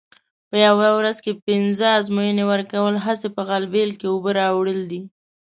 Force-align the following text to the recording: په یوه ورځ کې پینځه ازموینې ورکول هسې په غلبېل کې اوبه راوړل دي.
په 0.49 0.55
یوه 0.65 0.87
ورځ 0.97 1.17
کې 1.23 1.41
پینځه 1.45 1.87
ازموینې 1.97 2.43
ورکول 2.51 2.95
هسې 3.05 3.27
په 3.35 3.41
غلبېل 3.49 3.91
کې 3.99 4.07
اوبه 4.13 4.31
راوړل 4.41 4.79
دي. 4.91 5.01